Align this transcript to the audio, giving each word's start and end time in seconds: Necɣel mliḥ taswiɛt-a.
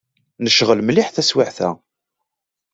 Necɣel 0.43 0.79
mliḥ 0.83 1.07
taswiɛt-a. 1.11 1.69